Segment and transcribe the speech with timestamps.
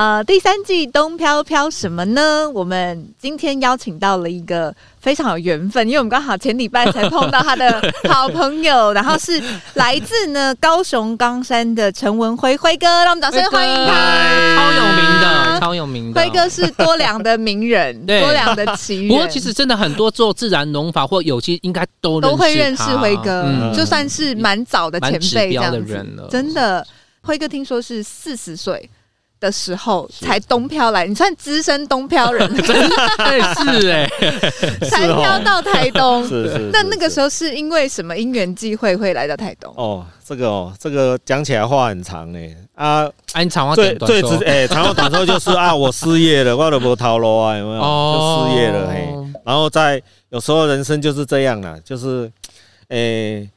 [0.00, 2.48] 呃，第三季东飘飘什么呢？
[2.54, 7.78] 我们今天邀请到了一个非常有缘分，因为我们刚好前礼拜才碰到他的
[8.08, 9.38] 好朋友，然后是
[9.74, 14.56] 来自呢高雄冈山的陈文辉辉哥，让我们掌声欢迎他。
[14.56, 16.18] 超有名的，超有名的。
[16.22, 19.08] 辉哥是多良的名人， 对多良的奇人。
[19.08, 26.26] 不过其实真的很多做自然农法或有机应该都都会认识辉哥，嗯、就算是蛮早的前辈这样的人了。
[26.30, 26.86] 真的，
[27.20, 28.88] 辉哥听说是四十岁。
[29.40, 34.06] 的时候才东漂来，你算资深东漂人， 真的是哎，
[34.88, 36.22] 才漂到台东。
[36.28, 36.70] 是是。
[36.70, 39.72] 那那个时候是因为什么因缘际会会来到台东？
[39.76, 47.80] 哦，这个哦，这个讲起来话很长哎啊，哎，你长话短最最直哎，长话短说就是啊， 我失业了，我都没头路啊，有没有？
[47.80, 49.08] 就失业了嘿。
[49.44, 52.30] 然后在有时候人生就是这样了，就是
[52.88, 53.48] 哎，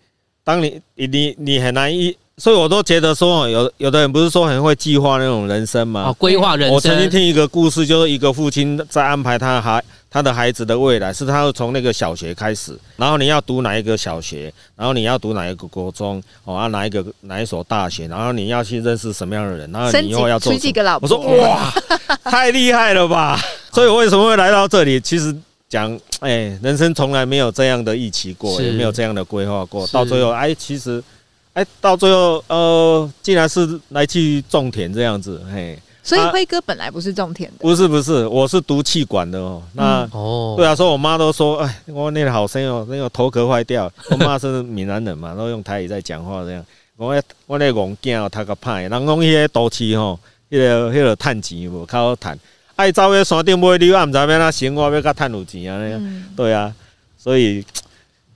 [0.46, 2.16] 当你你你很难一。
[2.38, 6.06] 所以我都觉得说，有有的人不是说很会计划那种人生吗？
[6.08, 6.74] 哦，规划人生。
[6.74, 21.08] 我曾经听一个故事，就是一个父亲在安排他孩他的孩子的未来，是他从那个小学开始，然后你要读哪一个小学，然后你要读哪一个国中，哦，啊，哪一个哪一所大学，然后你要去认识什么样的人，然后你以后要做几个老婆。
[21.08, 21.72] 我说哇，
[22.26, 23.40] 太厉害了吧！
[23.72, 25.00] 所以为什么会来到这里？
[25.00, 25.32] 其实
[25.70, 31.04] 讲，哎，人生从来没有这样的预期过，也没有这样的规划过，到最后，哎，其实。
[31.54, 35.78] 哎，到最后，呃，竟然是来去种田这样子，嘿。
[36.02, 37.58] 所以辉哥本来不是种田的。
[37.60, 39.64] 不是不是，我是读气管的哦。
[39.74, 43.90] 那哦，对啊，所以我妈都说，哎，我那个好生哦，那个头壳坏掉。
[44.10, 46.66] 我妈是闽南人嘛，然后用台语在讲话这样。
[46.98, 47.16] 我
[47.46, 50.20] 我那个囝哦，他个歹，人讲迄个都市吼，
[50.50, 52.38] 迄个迄个趁钱无较好趁。
[52.76, 56.02] 爱走去山顶买牛，啊，毋知要哪生活，要较趁有钱啊？
[56.36, 56.74] 对啊，
[57.18, 57.64] 所以。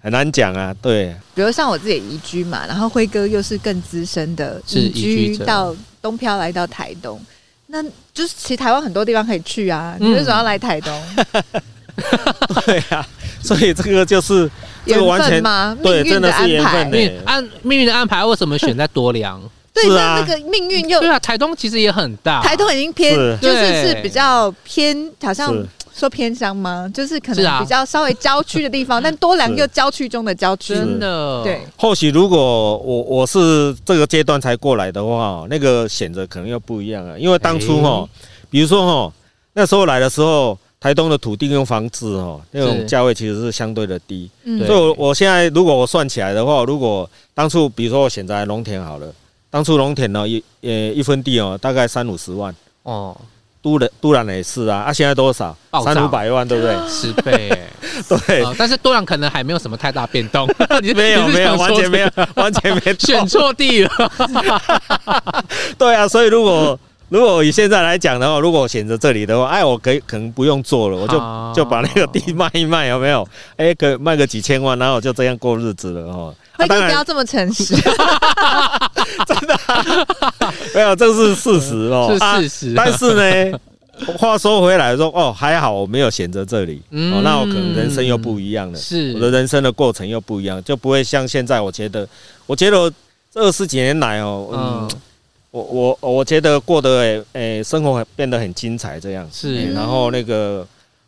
[0.07, 1.13] 很难讲啊，对。
[1.35, 7.19] 比如像我自己移居嘛，然后辉哥又是更资深的移居到东漂来到台东，
[7.65, 11.03] 那就是其实台湾很多地方可以去啊，你为什么要来台东？
[12.65, 13.05] 对啊，
[13.43, 14.49] 所以这个就是
[14.85, 15.77] 这个完全吗？
[15.83, 17.13] 对，真的是缘分的。
[17.25, 19.41] 按命运的安排，为什么选在多良？
[19.73, 25.53] 对啊，那个命运又对啊，台东其实也很大，台东已经偏就是是比较偏，好像。
[25.97, 26.89] 说偏乡吗？
[26.93, 31.43] 就是可能比较稍微郊区的地方， 但多良又郊区中的郊区，真的。
[31.43, 37.19] 对，或许如果我我是这个阶段才过来的话，那个选择可能又不一样了。
[37.19, 38.07] 因为当初哈，
[38.49, 39.13] 比如说哈，
[39.53, 44.29] 那时候来的时候，台东的土地跟房子哈，那种价位其实是相对的低。
[44.43, 49.11] 所以，我我现在如果我算起来的话，如果当初比如说我选择农田好了，
[49.49, 53.17] 当初农田呢一呃一分地哦，大概三五十万哦。
[53.67, 55.55] 都然都兰也是啊，啊，现在多少？
[55.83, 56.75] 三五百万，对不对？
[56.89, 57.49] 十倍，
[58.07, 58.45] 对。
[58.57, 60.47] 但是多兰可能还没有什么太大变动，
[60.95, 63.89] 没有没有，完全没 有，完全没选错地了。
[65.77, 66.79] 对啊，所以如果
[67.09, 71.19] 如果以现在来讲的话，如果我选择这里的话，哎，我可以可能不用做了，我就
[71.55, 73.27] 就把那个地卖一卖，有没有？
[73.57, 76.33] 哎，可卖个几千万，然后我就这样过日子了哦。
[76.57, 77.75] 辉哥不要这么诚实，
[79.27, 82.73] 真的、啊、 没有，这是事实哦，是事实。
[82.75, 83.59] 但是呢，
[84.17, 91.59] 话说回来说，哦，还好我没有选择这里，哦，那我可能人生又不一样了，是我的人生的过程又不一样，就不会像现在。
[91.59, 92.07] 我觉得，
[92.45, 92.91] 我觉得
[93.33, 94.91] 这二十几年来哦，嗯，
[95.51, 99.73] 我我我觉得过得诶，生活变得很精彩，这样是。
[99.73, 100.65] 然后那个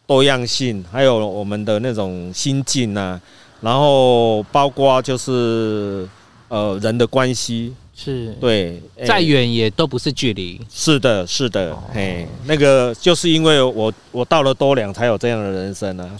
[0.08, 3.20] 多样性，还有我们的那种心境啊。
[3.62, 6.08] 然后包括就是
[6.48, 10.58] 呃人的关系是对，再远也都不是距离。
[10.72, 16.16] 是的，是的，哦、嘿，那个就是因为我我到了多良才有这样的人生呢、啊。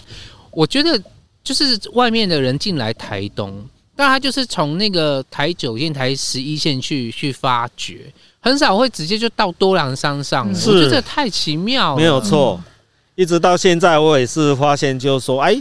[0.50, 1.02] 我觉得
[1.42, 3.64] 就是外面的人进来台东，
[3.96, 10.54] 但他就是从那个台九线、台十一线去去发掘，很少会直接就到多良山上。
[10.54, 11.96] 是，我觉得这太奇妙了。
[11.96, 15.58] 没有错，嗯、一直到现在我也是发现，就是说，哎。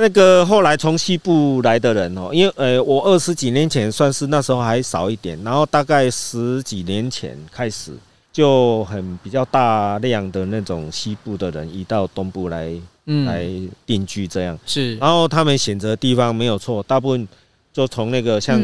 [0.00, 7.90] 那个后来从西部来的人哦，因为呃，我二十几年前算是那时候还少一点，然后大概十几年前开始
[8.32, 12.72] 就很比较大量的那种西部的人移到东部来，
[13.06, 13.44] 嗯，来
[13.84, 14.56] 定居这样。
[14.64, 17.26] 是，然后他们选择地方没有错，大部分
[17.72, 18.62] 就从那个像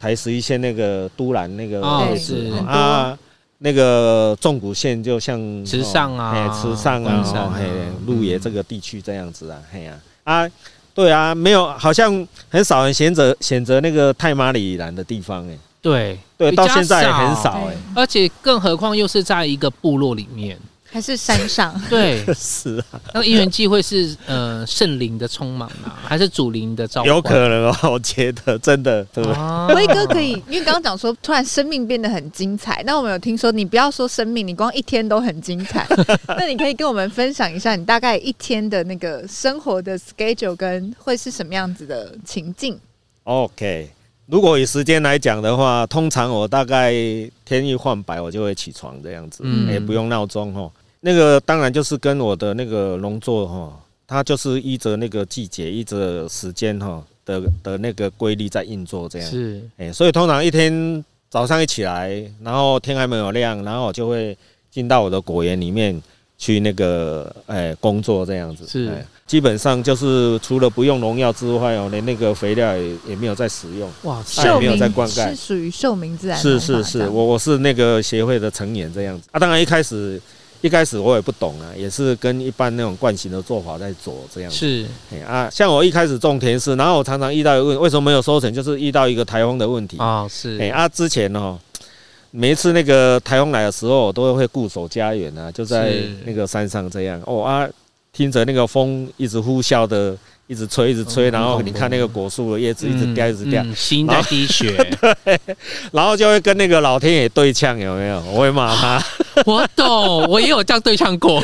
[0.00, 3.16] 台十一线那个都兰那个位置啊。
[3.58, 7.64] 那个纵谷线就像池上啊，哎，池上啊，哦，嘿，
[8.04, 9.96] 鹿野这个地区这样子啊，嘿呀，啊，
[10.94, 16.18] 对啊，没有，好像很少人选择选择那个泰马里兰的地方，哎，对。
[16.36, 20.58] 对，到现在也很少，哎，而且更何况又是在一个部落里面。
[20.94, 21.74] 还是山上？
[21.90, 23.00] 对，是啊。
[23.12, 27.08] 那个因缘际会是呃圣灵的充满啊，还是主灵的召唤？
[27.08, 29.74] 有可能哦， 我觉得真的，对不对？
[29.74, 32.80] 辉哥可以，因为刚刚讲说突然生命变得很精彩。
[32.86, 35.84] 那我们有听说，你不要说生命，你光一天都很精彩。
[36.38, 42.78] 那你可以跟我们分享一下，你大概一天的那个生活的 schedule 跟会是什么样子的情境
[43.24, 43.90] ？OK，
[44.26, 46.92] 如果以时间来讲的话，通常我大概
[47.44, 50.70] 天一换白，我就会起床这样子，嗯，也不用闹钟哦。
[51.06, 59.30] 那个当然就是跟我的那个农作哈，它就是依着那个季节、依着时间哈的的那个规律在运作这样。
[59.30, 64.34] 是，哎，所以通常一天早上一起来，然后天还没有亮，然后我就会
[64.70, 66.02] 进到我的果园里面
[66.38, 68.66] 去那个哎工作这样子。
[68.66, 68.90] 是，
[69.26, 73.90] 基本上就是除了不用农药之外哦，连那个肥料也也没有在使用。
[74.04, 76.38] 哇，也没有在灌溉，是属于寿民自然。
[76.38, 79.38] 是是是，我我是那个协会的成员这样子啊。
[79.38, 80.18] 当然一开始。
[80.64, 84.56] 一开始我也不懂啊，也是跟一般那种惯性的做法在做这样子。
[84.56, 88.50] 是，哎啊，像我一开始种田是，然后我常常遇到一个问，为什么没有收成？
[88.50, 90.26] 就是遇到一个台风的问题啊。
[90.26, 91.58] 是，哎啊，之前哦，
[92.30, 97.20] 每一次那个台风来的时候，我都会固守家园啊，就在那个山上这样。
[97.26, 97.68] 哦啊，
[98.10, 100.16] 听着那个风一直呼啸的。
[100.46, 104.76] 一直吹，一直吹，然后你看那个果树的叶子一直掉，一直掉，心在滴血。
[105.24, 105.40] 对，
[105.90, 108.22] 然后就会跟那个老天爷对呛，有没有？
[108.30, 109.02] 我会骂他。
[109.46, 111.42] 我懂，我也有这样对唱过。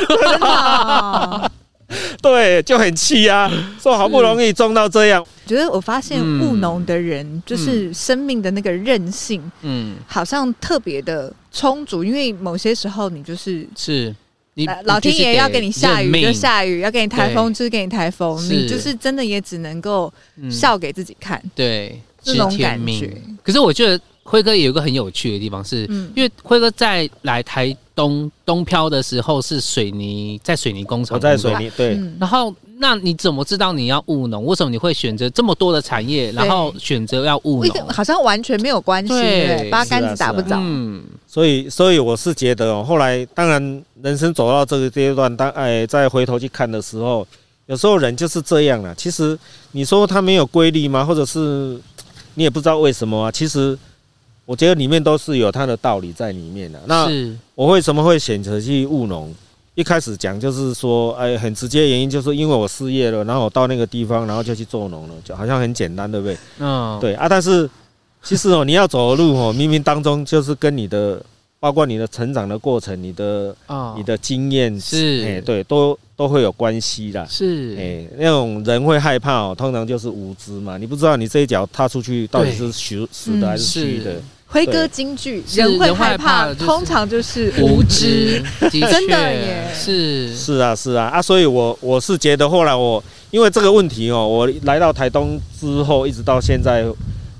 [2.23, 3.51] 对，就很气啊！
[3.81, 14.15] 说好不容易种到这样，觉得我发现务农的人就是生命的那个韧性，嗯，好像特别的充足，因为某些时候你就是是。
[14.55, 20.13] 你老天爷要给你下雨就下雨，要给你台风就是给你台风，你就是真的也只能够
[20.51, 21.41] 笑给自己看。
[21.55, 23.17] 对，这种感觉。
[23.45, 25.84] 可是我觉得辉哥有一个很有趣的地方，是
[26.14, 31.99] 因为辉哥在来台东东漂的时候是水泥，在水泥工厂，我在水泥对。
[32.19, 34.44] 然后那你怎么知道你要务农？
[34.46, 37.88] 为什么你会选择这么多的产业，然后选择要务农？
[37.88, 39.12] 好像完全没有关系，
[39.70, 40.56] 八竿子打不着。
[40.61, 41.02] 嗯。
[41.26, 47.26] 所以，所以我是觉得哦，后来当然人生走到这个阶段，当哎再回头去看的时候，
[47.67, 48.94] 有时候人就是这样了。
[48.94, 49.38] 其实
[49.72, 51.05] 你说他没有规律吗？
[51.05, 51.81] 或者是
[52.34, 53.31] 你也不知道为什么啊？
[53.31, 53.78] 其实
[54.50, 56.81] 我觉得里面都是有它的道理在里面的。
[56.87, 57.08] 那
[57.55, 59.32] 我为什么会选择去务农？
[59.76, 66.37] 一开始讲就是说，哎，很直接原因就是因为我失业了，然后我到那个地方，然后就去做农了，就好像很简单，对不对？
[66.58, 67.70] 嗯，对啊，但是。
[68.23, 71.25] 其实哦，你要走的路哦，冥冥当中就是跟你的，
[71.58, 77.26] 包括你的成长的过程，你的啊，你的经验是，哎，对，都都会有关系的。
[77.26, 84.20] 是，哎，那种人会害怕哦，通常就是无知嘛，你不知道你这一脚踏出去到底是虚死的还是虚的。
[84.50, 89.73] 辉哥京剧，人会害怕，通常就是无知， 真的耶。
[89.75, 96.85] 是是啊是啊啊，所以我我是觉得后来我因为这个问题哦，我来到台东之后，一直到现在。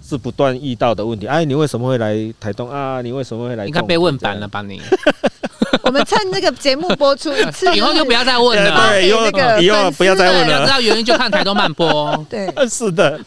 [0.03, 1.25] 是不断遇到的问题。
[1.29, 3.01] 哎，你为什么会来台东啊？
[3.01, 3.65] 你为什么会来？
[3.65, 4.83] 应该被问烦了吧你？
[5.85, 8.91] 我们趁这个节目播出一次， 以后就不要再问了。
[8.91, 10.53] 对，以后以后不要再问了。
[10.53, 12.27] 要知道原因就看台东慢播。
[12.29, 13.21] 对，是的。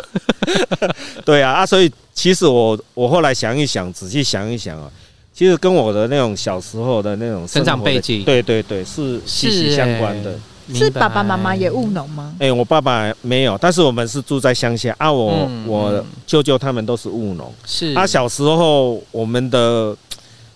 [1.24, 1.66] 对啊啊！
[1.66, 4.90] 所以其实我我后来想一想，仔细想一想啊，
[5.34, 10.34] 其实跟我的那种小时候的那种成长背景，对对对，是息息相关的。
[10.74, 12.34] 是爸爸妈妈也务农吗？
[12.40, 15.12] 哎、欸，我爸爸没有，但是我们是住在乡下啊。
[15.12, 17.54] 我、嗯、我舅舅他们都是务农。
[17.66, 17.94] 是。
[17.94, 19.94] 他、啊、小时候我们的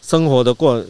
[0.02, 0.82] 生活的过，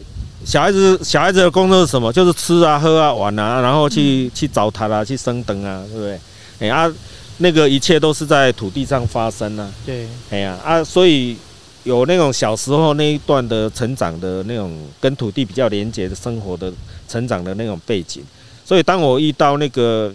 [0.44, 2.12] 小孩子小孩子的工作是什么？
[2.12, 6.12] 就是吃啊、喝啊、玩啊，然后去、嗯、去找他啊，去升灯啊，对不对？
[6.12, 6.20] 哎、
[6.60, 6.92] 欸、啊，
[7.38, 9.72] 那个一切都是在土地上发生啊。
[9.86, 10.06] 对。
[10.30, 11.36] 哎呀啊，所以
[11.84, 16.72] 有那种小时候那一段的成长的那种跟土地比较连接的生活的
[17.08, 18.22] 成长的那种背景。
[18.64, 20.12] 所以，当我遇到那个，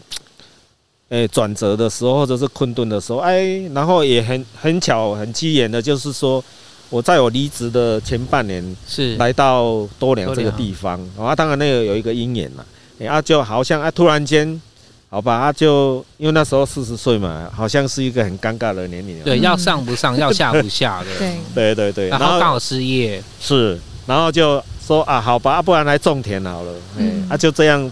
[1.10, 6.44] 诶转折的时候，或者是困顿的时候，哎，然后也很很巧、很机缘的，就是说，
[6.92, 11.36] 我在我离职的前半年是来到多良这个地方啊。
[11.36, 12.64] 当然，那个有一个因缘嘛，
[13.00, 14.62] 哎啊，就好像啊，突然间，
[15.14, 19.22] 好吧，啊，就因为那时候四十岁嘛，好像是一个很尴尬的年龄。
[19.24, 21.06] 对，要上不上，要下不下的。
[21.20, 22.10] 对对对对。
[22.10, 23.22] 然后刚好失业。
[23.40, 26.74] 是，然后就说啊，好吧，不然来种田好了。
[26.98, 27.28] 嗯。
[27.30, 27.92] 啊，就这样。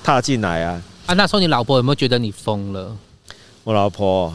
[0.00, 0.80] 踏进来啊！
[1.04, 2.96] 啊，那时候你老婆有没有觉得你疯了？
[3.64, 4.32] 我老婆，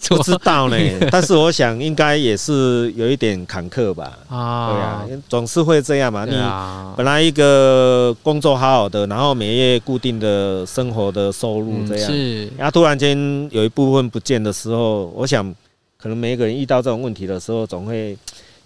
[0.08, 0.76] 不知道呢，
[1.10, 4.18] 但是我想应该也是有一点坎坷吧。
[4.28, 4.70] 啊，
[5.06, 6.20] 对啊，总是会这样嘛。
[6.20, 12.10] 啊、你本来一个工作好好的，然后每月固定的生活的收入这样，
[12.56, 13.16] 然后突然间
[13.50, 15.54] 有一部分不见的时候，我想
[15.96, 18.16] 可能每一个人遇到这种问题的时候，总会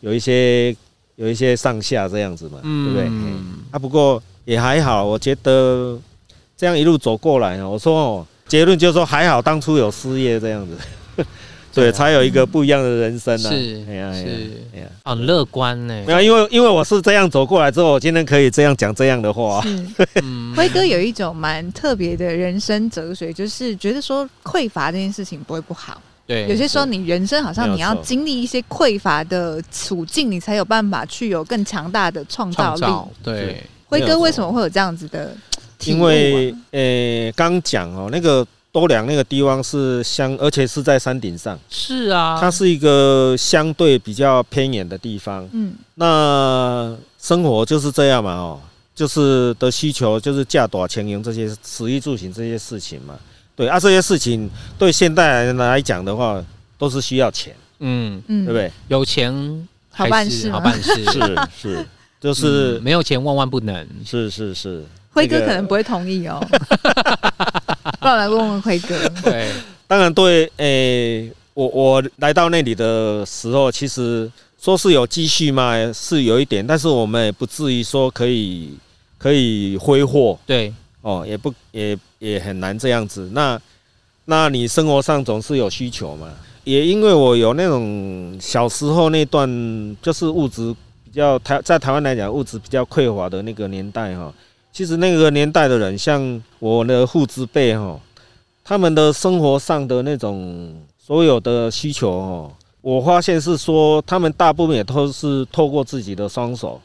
[0.01, 0.75] 有一些
[1.17, 3.19] 有一些上下这样子嘛，嗯、对不对？
[3.73, 5.99] 啊，不过也还好，我觉得
[6.57, 8.27] 这样一路走过来，我说哦。
[8.49, 10.77] 结论就是说，还好当初有失业这样子，
[11.75, 13.51] 对，才有一个不一样的人生呢。
[13.51, 14.21] 是，哎呀，是，
[14.75, 16.03] 哎呀，很乐观呢。
[16.07, 19.63] 没有，因为因为我是这样走过来之后，我今天可以这样讲这样的话。
[20.23, 26.01] 嗯，辉哥有一种蛮特别的人生哲学，就是觉得说匮乏这件事情不会不好。
[26.27, 32.87] 对，有些时候你人生好像你要经历一些匮乏的处境，你才有办法去有更强大的创造力。
[33.23, 35.37] 对，辉哥为什么会有这样子的？
[35.85, 38.45] 因为呃，刚讲哦，那个
[38.81, 41.59] 多良那个地方是相，而且是在山顶上。
[41.71, 45.49] 是啊，它是一个相对比较偏远的地方。
[45.53, 48.61] 嗯，那生活就是这样嘛，哦，
[48.95, 53.15] 就是的需求就是价短钱银这些食衣住行这些事情嘛。
[53.55, 56.45] 对啊，这些事情对现代人来讲的话，
[56.77, 57.57] 都是需要钱。
[57.79, 58.71] 嗯嗯，对不对？
[58.89, 61.87] 有钱好办事，好办事是是，
[62.21, 63.89] 就是没有钱万万不能。
[64.05, 64.85] 是是是。
[65.13, 66.39] 辉哥可能不会同意哦，
[68.07, 68.97] 不然来问问辉哥。
[69.25, 69.51] 对，
[69.89, 78.79] 当然对，诶、欸，我我来到那里的时候，其实说是有积蓄嘛，是有一点，但是我们也不至于说可以
[79.19, 80.39] 可以挥霍。
[80.47, 80.73] 对，
[81.03, 83.29] 哦，也不也也很难这样子。
[83.33, 83.61] 那
[84.27, 86.29] 那你生活上总是有需求嘛？
[86.63, 89.49] 也因为我有那种小时候那段
[90.01, 90.73] 就是物质
[91.05, 94.33] 比较台在台湾来讲物质比较匮乏的那个年代哈。
[94.77, 97.99] 其实那个年代的人，像我的父之辈哈，
[98.63, 102.53] 他们的生活上的那种所有的需求哦，
[102.83, 106.79] 我发现是说，他们大部分也都是透过自己的双手，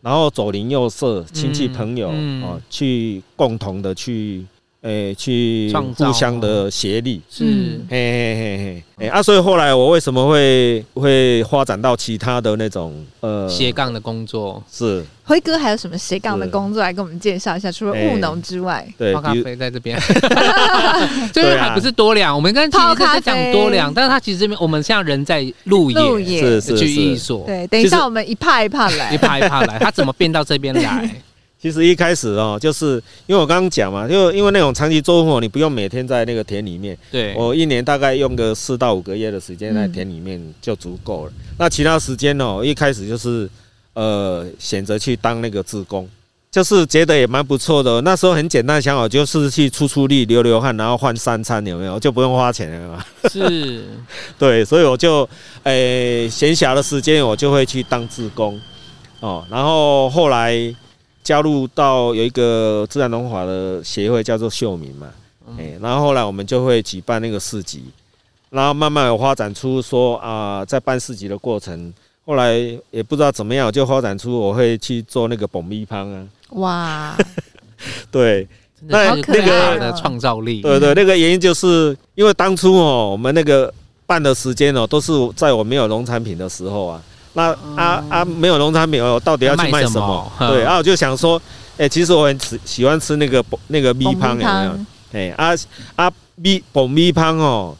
[0.00, 2.08] 然后左邻右舍、亲戚朋友
[2.42, 4.46] 啊，去共同的去。
[4.84, 14.62] 诶、欸，去互相的协力是，嘿嘿嘿嘿，哎啊，所以后来我为什么会会发展到其他的那种呃斜杠的工作？
[14.70, 17.72] 是辉哥还有什么斜杠的工作来跟我们介绍一下？
[17.72, 19.98] 除了务农之外，对，泡咖啡在这边，
[21.32, 31.10] 这边还不是多良，我们刚刚其实在讲多良，但是他其实这边我们现在人在鹿野，鹿野是是去寓所，对，等一下我们一趴一趴来，一趴一趴来，他怎么变到这边来？
[31.64, 36.94] 其实一开始哦，就是因为我刚刚讲嘛，就因为那种长期作物，你不用每天在那个田里面。
[37.10, 37.34] 对。
[37.34, 41.32] 我一年大概用个四到五个月的时间在田里面就足够了。
[41.58, 43.48] 那其他时间哦，一开始就是
[43.94, 46.06] 呃选择去当那个志工，
[46.50, 47.98] 就是觉得也蛮不错的。
[48.02, 51.98] 那时候很简单想法，就是去出出力、流流汗，然后换三餐，有没有？
[51.98, 53.02] 就不用花钱了嘛。
[53.30, 53.84] 是。
[54.38, 55.26] 对，所以我就
[55.62, 58.60] 诶闲暇的时间我就会去当志工
[59.20, 60.74] 哦，然后后来。
[61.24, 65.08] 加入到有一个自然农法的协会，叫做秀明嘛，
[65.58, 67.82] 哎，然后后来我们就会举办那个市集，
[68.50, 71.92] 然后慢慢有发展出说啊，在办市集的过程，
[72.26, 72.52] 后来
[72.90, 77.16] 也不知道怎么样，就发展出我会去做那个爆米汤啊，哇，
[78.12, 78.46] 对，
[78.82, 83.72] 那那个的创造力，对对，那个原因就是因为当初哦，我们那个
[84.04, 87.02] 办的时间哦，都是在我没有农产品的时候啊。
[87.34, 90.32] 那啊啊，没有农产品哦，到底要去卖什么？
[90.38, 91.40] 对，然后我就想说，
[91.76, 94.78] 哎，其实我很吃喜欢吃那个那个米汤，有没有？
[95.12, 95.54] 哎啊
[95.96, 97.76] 啊米爆米汤哦，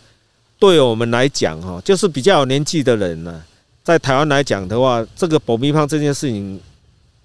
[0.58, 3.42] 对我们来讲哦，就是比较有年纪的人呢，
[3.82, 6.60] 在台湾来讲的话，这个爆米汤这件事情，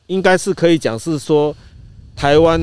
[0.07, 1.55] 应该是可以讲是说，
[2.15, 2.59] 台湾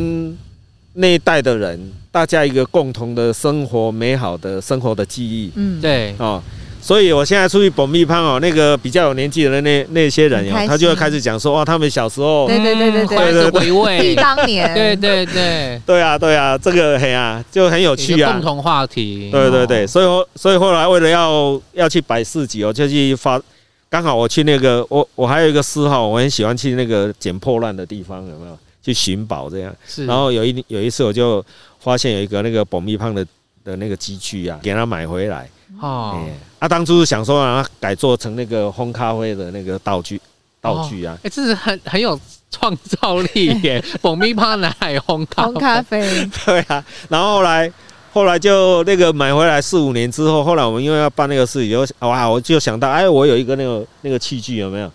[0.92, 5.50] 那一代的人，大家一个共同的生活、美好的生活的记忆。
[5.56, 6.42] 嗯，对，哦。
[6.86, 23.42] 所以，我现在出去爆米香哦，那个比较有年纪的那那些人哦，他就会开始讲说，哇，他们小时候，对对对对对，对回味当年，对对对，对啊对啊，这个很啊，就很有趣啊，共同话题，对对对，所以所以后来为了要要去摆市集，哦就去发，
[23.90, 28.56] 刚好我去那个，我我还有一个嗜好，我很喜欢去那个捡破烂的地方，有没有？
[28.80, 31.44] 去寻宝这样，是，然后有一有一次我就
[31.80, 33.26] 发现有一个那个保密胖的
[33.64, 35.48] 的那个机具啊，给他买回来。
[35.80, 36.24] 哦，
[36.58, 40.20] 啊、当初想说让他改做成那个烘咖啡的那个道具，
[40.60, 42.18] 道具啊，哎、哦，欸、这是很很有
[42.50, 43.84] 创造力耶！
[44.00, 46.00] 爆米花拿来烘咖烘咖啡，
[46.46, 46.84] 对啊。
[47.08, 47.70] 然后后来
[48.12, 54.86] 后来就那个买回来四五年之后，后来我们因为要办那个事情，就哇，我就想到，哎，我有一个那个那个器具有没有？
[54.86, 54.92] 啊，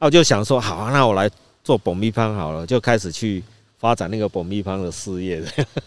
[0.00, 1.30] 我就想说，好啊，那我来
[1.62, 3.42] 做爆米花好了，就开始去
[3.78, 5.40] 发展那个爆米花的事业。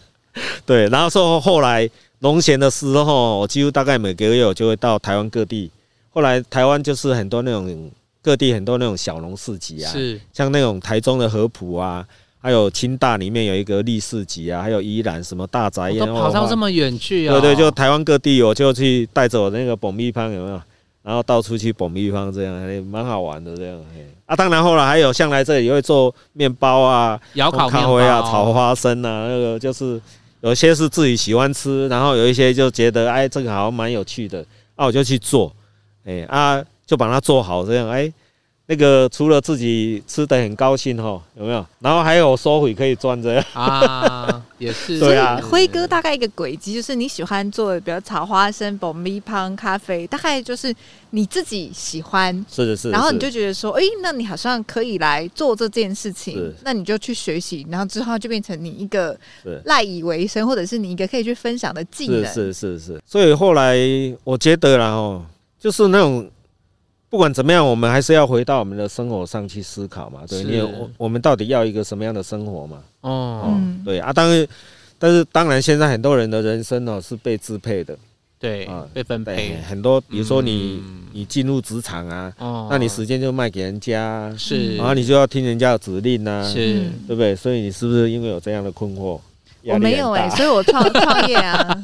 [0.66, 1.88] 对，然后说后来。
[2.24, 5.70] 农闲的时候，我几乎大概每个月我就会到台湾各地。
[6.08, 7.90] 后来台湾就是很多那种
[8.22, 12.02] 各地很多那种小农市集啊，是像那种台中的合浦啊，
[12.40, 17.32] 还有清大里面有一个立市集啊，还有宜兰什么大宅都跑到这么远去啊？
[17.32, 20.58] 对对，就台湾各地，我就去带着我那个爆米香有没有？
[21.02, 23.78] 然后到处去爆米香这样，还蛮好玩的这样。
[24.24, 30.00] 啊，当然后来还有像来这里也会做面包啊，窑烤咖啡啊，炒花生啊，那个就是
[30.44, 34.44] 有些是自己喜欢吃，然后有一些就觉得哎这个好像蛮有趣的，
[34.76, 35.50] 啊我就去做。
[36.04, 38.12] 哎啊，就把它做好这样哎，
[38.66, 41.66] 那个除了自己吃的很高兴哈，有没有？
[41.80, 45.38] 然后还有收回可以赚这样啊， 也是对啊。
[45.42, 50.74] 辉哥大概一个轨迹就是你喜欢做的，比如炒花生、爆米花、咖啡，大概就是
[51.10, 52.90] 你自己喜欢，是的是。
[52.90, 59.14] 然后你就觉得说，哎，那你好像可以来做这件事情，那你就去学习，然后之后就变成你一个
[59.64, 62.24] 赖以为生，或者是你一个可以去分享的技能。
[62.24, 63.02] 是是是是。
[63.04, 63.76] 所以后来
[64.24, 65.22] 我觉得然后。
[65.60, 66.30] 就是那种，
[67.14, 70.22] 不管怎么样，我们还是要回到我们的生活上去思考嘛。
[70.28, 72.78] 对，你我我们到底要一个什么样的生活嘛？
[73.02, 74.48] 哦，对啊，当然，
[74.98, 77.96] 但是当然，现在很多人的人生呢是被支配的，
[78.40, 80.00] 对啊，被分配很多。
[80.00, 82.34] 比如说你你进入职场啊，
[82.68, 87.36] 那你时间就卖给人家，是，然后你就要听人家的指令啊，是，对不对？
[87.36, 89.20] 所以你是不是因为有这样的困惑？
[89.66, 91.56] 我没有哎、欸，所以我创创业啊。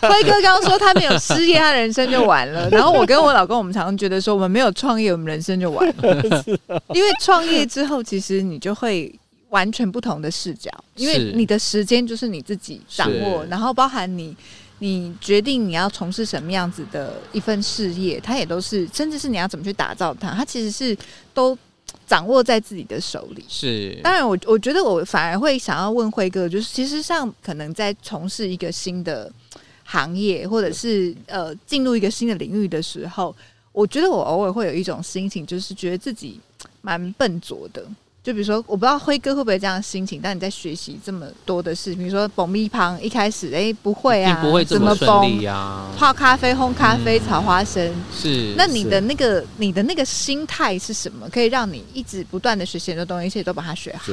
[0.00, 2.68] 辉哥刚刚说他没有失业，他人生就完了。
[2.74, 6.44] 然后我跟我老公，我们常常觉得说，我们没有创业，我们人生就完了。
[6.92, 9.14] 因为创业之后，其实你就会
[9.50, 14.36] 完全不同的视角，因为你的时间就是你自己掌握，然后包含你，
[14.80, 20.96] 你决定你要从事什么样子的一份事业，它也都是，甚至是你要怎么去打造它，它其实是
[21.32, 21.56] 都。
[22.08, 23.44] 掌握在自己的手里。
[23.46, 29.30] 是，当然我我觉得我反而会想要问辉哥，就是其实像可能在从事一个新的
[29.84, 33.36] 行业，或者是呃进入一个新的领域的时候，
[33.72, 36.40] 我觉得我偶尔会有一种心情，就是觉得自己
[36.80, 37.84] 蛮笨拙的。
[38.20, 48.52] 就比如说，我不知道辉哥会不会这样心情，但你在学习这么多的事，比如说爆米香一开始哎、欸、不会啊，不会这么顺利呀，泡咖啡、烘咖啡、炒花生，是。
[48.54, 51.26] 那你的那个你的那个心态是什么？
[51.30, 54.12] 可以让你一直不断的学习很多东西，而且都把它学好。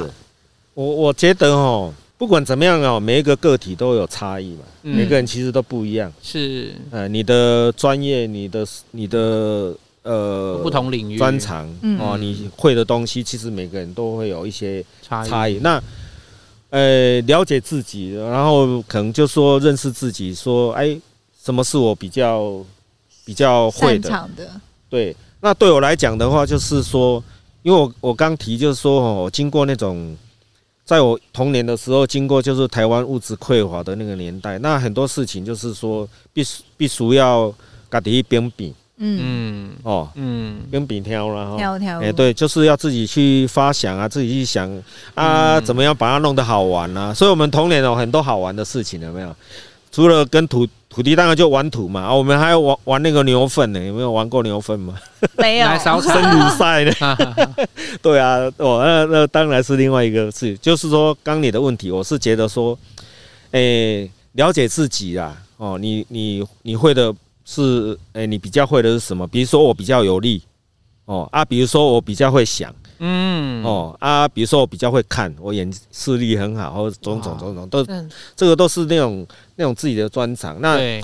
[0.72, 6.10] 我我觉得哦，不管怎么样哦，每一个个体都有差异嘛，每个人其实都不一样。
[6.22, 9.76] 是，呃，你的专业，你的你的。
[10.06, 15.58] 呃，不同领域专长哦，你会的东西，其实每个人都会有一些差异。
[15.58, 15.82] 那
[16.70, 20.96] 呃，了解自己，然后可能就说认识自己，说哎，
[21.42, 22.64] 什么是我比较
[23.24, 24.08] 比较会的？
[24.88, 27.22] 对，那对我来讲的话，就是说，
[27.64, 30.16] 因为我我刚提就是说哦，我经过那种，
[30.84, 37.52] 在我童年的时候，经过就是台湾物质匮乏的那个年代，那很多事情就是说必须必须要
[37.90, 38.72] 家己编编。
[38.98, 44.70] 嗯哦嗯，跟笔挑了哈，挑挑哎对，就是要自己去发想啊，自己去想
[45.14, 47.14] 啊，怎么样把它弄得好玩呢、啊？
[47.14, 49.36] 所以，我们童年有很多好玩的事情，有没有？
[49.92, 52.02] 除了跟土土地，当然就玩土嘛。
[52.02, 54.94] 啊，我们还要玩玩那个牛粪呢，有没有玩过牛粪嘛？
[55.36, 57.16] 没有，生乳赛呢？
[58.00, 60.56] 对啊，哦，那那当然是另外一个事。
[60.58, 62.78] 就是说，刚你的问题，我是觉得说，
[63.52, 67.14] 哎、欸，了解自己啊，哦，你你你会的。
[67.48, 69.24] 是，哎、欸，你比较会的是什么？
[69.28, 70.42] 比如说我比较有力，
[71.04, 77.86] 哦啊，比如说我比较会想，嗯，哦啊，比如说我比较会看，我眼视力很好，或者种种种种，都
[78.34, 80.60] 这个都是那种那种自己的专长。
[80.60, 81.02] 那，诶、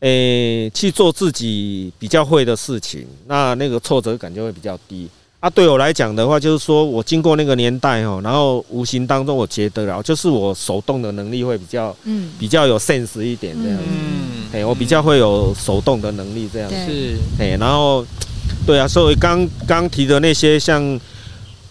[0.00, 5.08] 欸，去做自己比较会的事情，那那个挫折感就会比较低。
[5.42, 18.06] 啊，对我来讲的话，就是说我经过那个年代哦，然后无形当中我觉得了，就是我手动的能力会比较，嗯，比较有 sense 一点这样子，嗯，哎，我比较会有手动的能力这样子，是，哎，然后，
[18.64, 20.80] 对啊，所以刚刚提的那些像，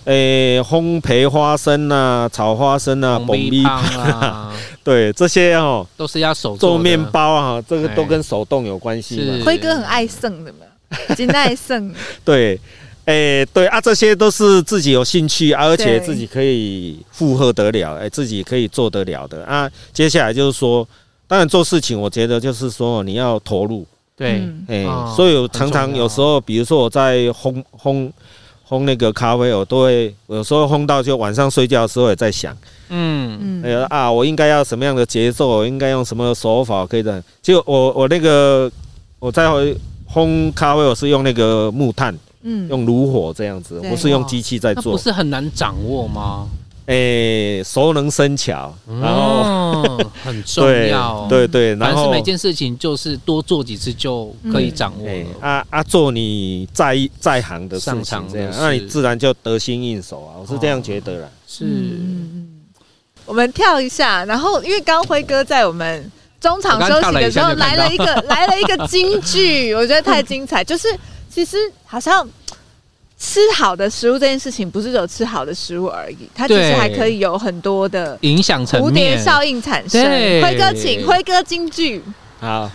[0.03, 4.53] 诶，烘焙花生啊，炒花生啊，爆米香啊，
[4.83, 9.45] 对，这些哦， 都是要手做面包啊，这个都跟手动有关系嘛。
[9.45, 11.89] 辉哥很爱剩的嘛，真爱剩，
[12.25, 12.59] 对。
[13.11, 19.69] 哎、欸，对啊，这些都是自己有兴趣，而且自己可以负荷得了，哎，自己可以做得了的啊。
[19.91, 20.87] 接下来就是说，
[21.27, 28.09] 当然做事情，我觉得就是说你要投入，对，哎，所以我常常有时候，比如说我在烘烘
[28.65, 32.55] 烘那个咖啡，我都会有时候烘到就晚上睡觉的时候也在想，
[32.87, 37.21] 嗯嗯，哎呀啊，我应该要什么样的节奏，我应该用什么手法可以的。
[37.41, 38.71] 就我我那个
[39.19, 39.49] 我在
[40.09, 42.17] 烘咖啡，我是用那个木炭。
[42.43, 46.47] 嗯，用炉火这样子，不是用机器在做，不是很难掌握吗？
[46.87, 55.13] 诶，熟能生巧，然后、哦、很重要，对对对，然后是每件事情就是多做几次就可以掌握了。
[55.13, 61.27] 嗯、啊啊，做你在在行的事情，这样，那你自然就得心应手啊，我是这样觉得啦。
[61.27, 61.65] 哦、是，
[63.25, 70.89] 我们跳一下，然后因为刚辉哥在我们中场休息的时候来了一个来了一个京剧，我觉得太精彩， 就是
[71.31, 72.27] 其实好像。
[73.23, 80.03] 吃好的食物这件事情，不是只有吃好的食物而已，它其实还可以有很多的影响层面、蝴蝶效应产生。
[80.41, 82.01] 辉哥，请辉哥金句。
[82.39, 82.67] 好，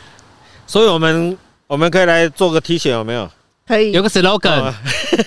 [0.64, 3.28] 所以我们我们可以来做个 T 恤，有没有？
[3.66, 4.72] 可以，有个 slogan：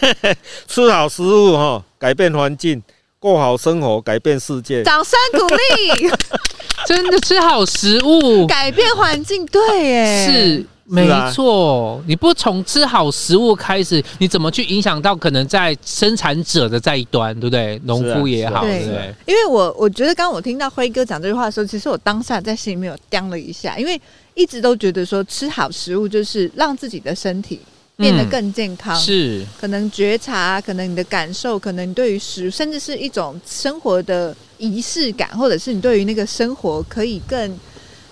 [0.69, 2.79] 吃好食物哈，改变环境；
[3.19, 4.83] 过好生活，改变世界。
[4.83, 6.09] 掌声鼓励！
[6.87, 10.65] 真的吃好食物，改变环境，对耶，是。
[10.91, 17.79] 没错，你不从吃好食物开始，你怎么去影响到可能在生产者的这一端，对不对？
[17.83, 19.13] 农夫也好，对不对？
[19.27, 24.01] 因为我我觉得，刚刚我听到辉哥讲这句话的时候，其实我当下在心里面有掂了一下，因为
[24.33, 27.59] 一直都觉得说吃好食物就是让自己的身体
[27.95, 37.59] 变得更健康，嗯、是可能觉察，可能你的感受，可能你对于食，甚至是一种生活的仪式感，或者是你对于那个生活可以更。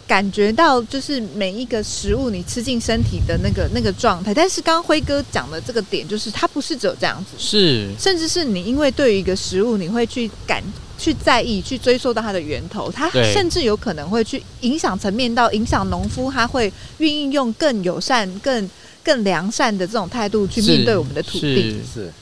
[0.08, 7.90] 感觉到就是每一个食物你吃进身体的那个那个状态，但是刚刚辉哥讲的这个点就是它不是只有这样子，是。
[8.00, 10.64] 甚至是你因为对于一个食物你会去感
[10.98, 18.70] 去在意去追溯到它的源头，它甚至有可能会去影响层面到影响农夫，他会愿意用更友善、更
[19.04, 21.72] 更良善的这种态度去面对我们的土地。
[21.94, 22.14] 是，是。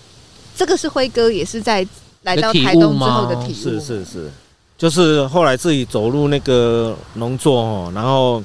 [0.57, 1.85] 这个是辉哥也是在
[2.23, 4.31] 来到台东之后的体悟，是是是。
[4.77, 8.43] 就是后来自己走入那个农作哦，然后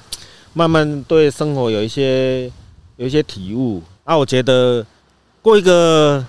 [0.53, 2.51] 慢慢对生活有一些
[2.97, 4.17] 有一些体悟啊。
[4.17, 4.85] 我觉得
[5.43, 6.25] 过一个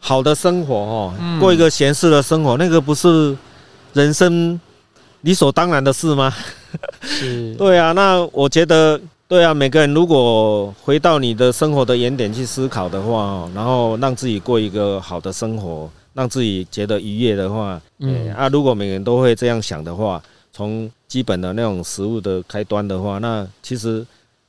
[0.00, 3.36] 好的生活哦，过一个闲适的生活，那个不是
[3.92, 4.60] 人生
[5.22, 6.32] 理所当然的事吗？
[7.02, 7.92] 是， 对啊。
[7.92, 15.88] 那我觉得，对啊，每个人如果回到你的生活的原点去思考的话，然后让自己过一个好的生活。
[16.16, 24.04] 让自己觉得愉悦的话，嗯啊，如果每个人都会这样想的话，从基本的那种食物的开端的话，那其实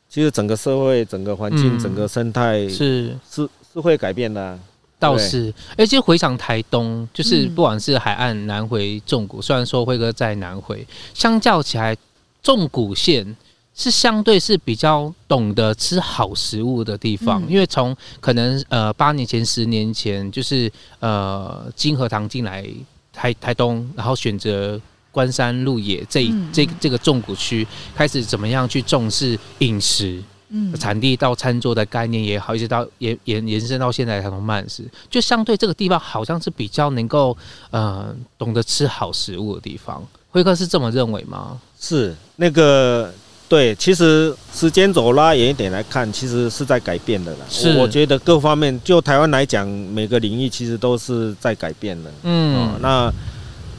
[0.08, 4.58] 其实整个社会、整个环境、嗯、整个生态是是是会改变的、啊。
[4.98, 11.96] 倒是，而且回想台东，就是不管是海岸南回纵谷，虽然说辉哥在南回，相较起来
[12.42, 13.36] 纵谷线。
[13.80, 22.68] 是相对是比较懂得吃好食物的地方，嗯、因为从可能呃八年前、十年前，就是呃金河堂进来
[23.14, 37.38] 台台东，然后选择关山鹿野这一、嗯、这这个重谷区，开始怎么样去重视饮食，嗯，产地到餐桌的概念也好，一直到延延延伸到现在才能慢食，就相对这个地方好像是比较能够
[37.70, 40.04] 呃懂得吃好食物的地方。
[40.32, 41.62] 辉哥是这么认为吗？
[41.80, 43.14] 是那个。
[43.50, 47.38] 对，其实时间走拉远一点来看，其实是在改变的啦。
[47.50, 52.12] 是，我觉得各方面，就台湾来讲，每个领域其实都是在改变的。
[52.24, 53.14] 嗯，哦、那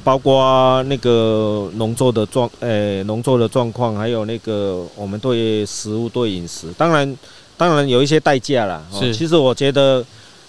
[0.02, 7.16] 包括那个农作的状，诶，农作的状况，还有那个我们对食物、对饮食，当然，
[7.56, 8.82] 当然有一些代价啦。
[9.12, 10.02] 其实我觉得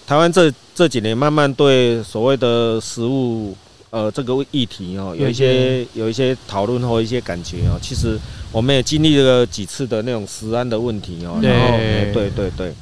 [0.06, 3.54] 台湾这这几年慢慢对所谓的食物。
[3.90, 7.76] 呃，这个议题哦，有一些有一些讨论或一些感觉哦。
[7.82, 8.16] 其实
[8.52, 11.40] 我们也经历了几次的那种食安的问题哦。
[11.42, 11.76] 然后，
[12.14, 12.72] 对对对，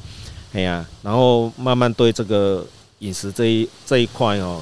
[0.53, 2.63] 哎呀，然后慢慢对这个
[2.99, 4.61] 饮食这一这一块哦，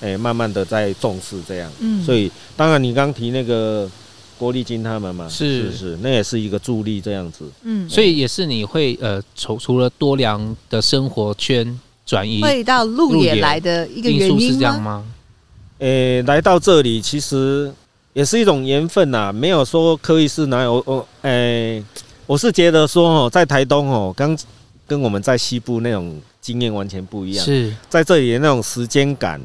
[0.00, 1.68] 哎，慢慢的在重视这样。
[1.80, 2.00] 嗯。
[2.04, 3.90] 所以，当然你刚提那个
[4.38, 7.44] 郭丽金他们嘛，是是，那也是一个助力这样子。
[7.64, 7.90] 嗯。
[7.90, 15.04] 所以也是你会呃，除除了多良的生活圈转移，会到鹿野来的一个原因是这样吗？
[15.80, 17.72] 诶、欸，来到这里其实
[18.12, 21.84] 也是一种缘分呐，没有说刻意是哪有我，诶、欸，
[22.26, 24.36] 我是觉得说哦，在台东哦，刚
[24.86, 29.40] 跟我们在西部那种经验完全不一样，是在这里的那种时间感。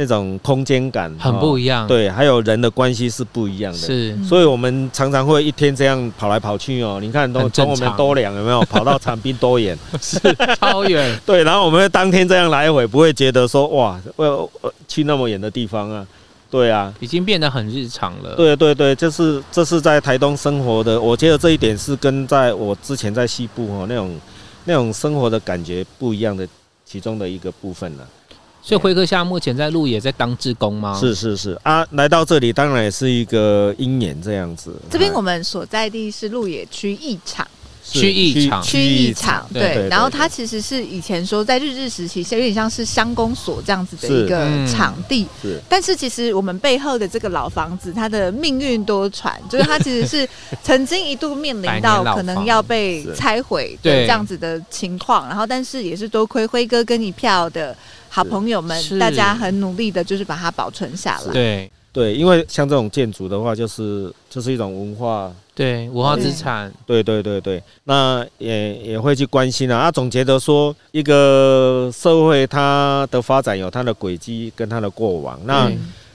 [0.00, 7.00] 那种空间感很不一样，对，还有人的关系是不一样的，是，所以我们常常会一天这样跑来跑去哦。
[7.02, 9.76] 你看，都从我们多两有没有跑到长滨多远？
[10.00, 10.20] 是
[10.60, 11.42] 超远， 对。
[11.42, 14.48] 然后我们当天这样来回，不会觉得说哇，我
[14.86, 16.06] 去那么远的地方啊？
[16.48, 18.36] 对啊，已经变得很日常了。
[18.36, 24.16] 对对对，就是这是在台东生活的，我觉得这一点是跟在我之前在西部哦那种
[24.64, 26.46] 那种生活的感觉不一样的
[26.86, 28.06] 其中的一个部分了。
[28.68, 30.94] 所以辉哥现在目前在鹿野在当志工吗？
[31.00, 31.58] 是是是。
[31.62, 34.74] 啊，来到这里当然也是一个因缘这样子。
[34.90, 37.48] 这边我们所在地是鹿野区一场，
[37.82, 45.26] 区役场，区役场，对，然后它其实是以前说在日治时期，有点像是乡公所这样子的一个场地。
[45.40, 50.28] 是，是但是其实我们背后的这个老房子，它的命运多舛，就是它其实是
[50.62, 55.26] 曾经一度面临到可能要被拆毁的这样子的情况。
[55.26, 57.74] 然后，但是也是多亏辉哥跟一票的
[58.18, 61.32] 好朋友们，大家很努力的，就是把它保存下来。
[61.32, 61.70] 对。
[61.90, 69.78] 对，因为像这种建筑的话，就是就是一种文化，对文化资产，对对对对，那也也会去关心啊。
[69.78, 75.72] 啊，总觉得说一个社会它的发展有它的轨迹跟它的过往，那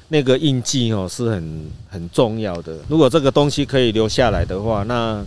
[0.08, 2.78] 那个印记哦是很很重要的。
[2.88, 5.22] 如果这个东西可以留下来的话，那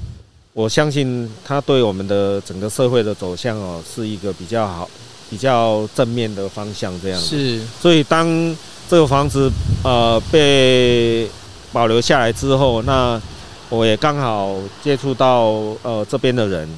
[0.55, 4.89] 我相信它对我们的整个社会的走向哦是一个比较好、
[5.31, 6.93] 比较正面的方向。
[7.01, 8.57] 这样是，所以当。
[8.89, 9.51] 这个房子
[9.83, 11.29] 呃被
[11.73, 13.21] 保留下来之后，那
[13.69, 15.49] 我也刚好接触到
[15.83, 16.69] 呃这边的人，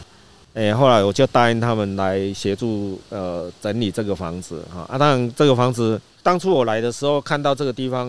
[0.54, 4.96] 哎，后来我就答应他们来协助呃整理这个房子哈啊。
[4.96, 8.08] 当然这个房子当初我来的时候看到这个地方，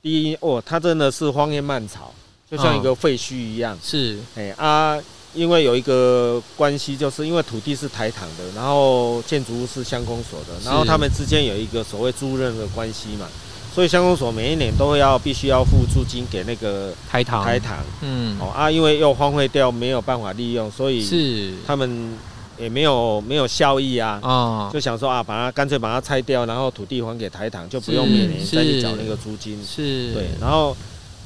[0.00, 2.14] 第一哦，它真的是荒烟蔓草，
[2.48, 3.76] 就像一个废墟一样。
[3.82, 4.96] 是，哎啊。
[5.36, 13.28] 因为有一个关系，就是因为土地是台糖的，然后建筑物是乡公所的，然后他们之间有一个所谓租赁的关系嘛，
[13.74, 17.44] 所以乡公所每一年都会要必须要付租金给那个台糖。
[17.44, 21.52] 台糖，嗯，哦啊，因为又荒废掉，没有办法利用，所以是。
[21.66, 22.16] 他们
[22.58, 30.74] 也没有没有效益啊，哦，就想说啊，把它干脆把它拆掉，然后土地还给台糖，就不用每年再去缴那个租金，是，对，然后。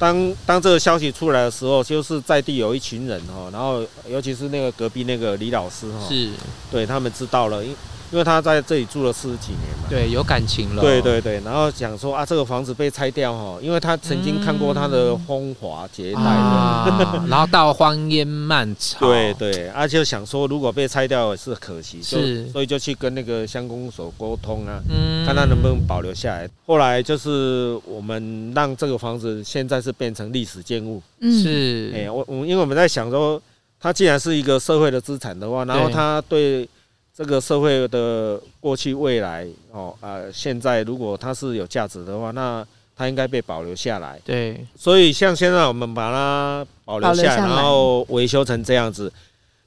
[0.01, 6.31] 当当这个消息出来的时候，就是在地有一群人哈，然后尤其是那个隔壁那个李老师哈，是。
[6.71, 7.75] 对他们知道了，因
[8.11, 26.49] 因为他在这里住了四十几年嘛，对，有感情了，对对对，然后讲说啊，这个房子被拆掉哈，因为他曾经看过他的风华绝代的， 然后到荒烟漫草，对对，啊就想说如果被拆掉也是可惜，是，所以就去跟那个乡公所沟通啊，嗯，看他能不能保留下来。
[26.65, 33.41] 后来就是我们让这个房子现在是变成历史建物，嗯，是，哎，我我因为我们在想说，
[33.79, 36.67] 它既然是一个社会的资产的话，然后它对。
[37.13, 44.19] 这个社会的过去、未来，哦，呃，现在如果它是有价值的话，那它应该被保留下来。
[44.23, 49.11] 对，所以像现在我们把它保留下来，然后维修成这样子。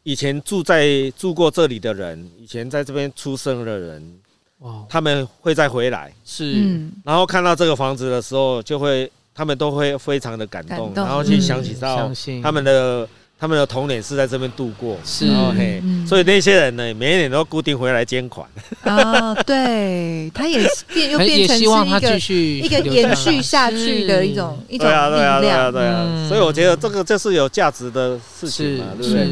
[0.04, 4.18] 以前住在住过这里的人，以前在这边出生的人，
[4.60, 12.10] 哇，他们会再回来，是，然后看到这个房子的时候，就会他们都会非常的感动，然后去想起到
[12.42, 13.06] 他们的。
[13.38, 18.48] 他们的童年是在这边度过，是，然后嘿，所以那些人呢，每一年都固定回来捐款。
[18.82, 22.18] 啊，对，他也变又 变成是一个
[22.66, 25.10] 一个延续下去的一种一种力量。
[25.10, 29.26] 对啊，对啊，对啊，所以我觉得这个这是有价值的事情嘛，对不对？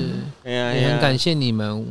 [0.44, 1.86] 哎呀，也很感谢你们。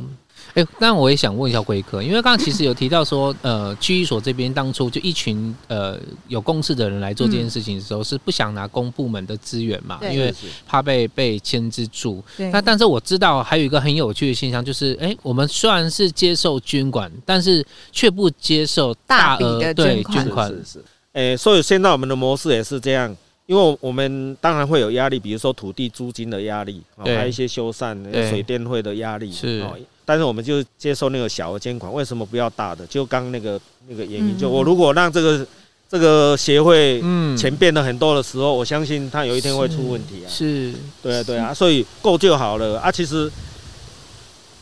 [0.54, 10.34] 哎，那我也想问一下辉哥，因为刚刚其实有提到说，呃，区役所这边当初就一群呃有共识的人来做这件事情的时候，是不想拿公部门的资源嘛，因为
[10.66, 12.22] 怕被被牵制住。
[12.52, 20.50] 那但是我知道还有一个很有趣的现象，就是哎，我们虽然是接受捐款，但是却不接受大额的对捐款。
[20.50, 20.84] 是是。
[21.12, 27.96] 哎，所以现在我们的模式也是这样，因为我们当然会有压力，比如说土地租金的压力，还有一些修缮、
[28.28, 29.64] 水电费的压力是。
[30.04, 32.86] 但是我们就接受那个小额捐款，为什么不要大的？
[32.86, 35.46] 就刚那个那个原因，就我如果让这个
[35.88, 37.00] 这个协会
[37.36, 40.28] 钱变得很多的时候，我相信他有一天会出问题啊。
[40.28, 42.90] 是，对啊，对啊，所以够就好了啊。
[42.90, 43.30] 其实